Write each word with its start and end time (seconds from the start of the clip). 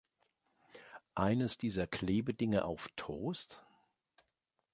Eines 1.13 1.59
dieser 1.59 1.85
Klebedinger 1.85 2.65
auf 2.65 2.87
Toast? 2.95 3.63